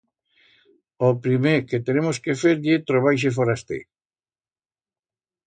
O 1.07 1.09
primer 1.25 1.59
que 1.69 1.83
tenemos 1.87 2.17
que 2.23 2.35
fer 2.41 2.55
ye 2.69 2.79
trobar 2.87 3.11
a 3.13 3.15
ixe 3.19 3.35
foraster. 3.37 3.83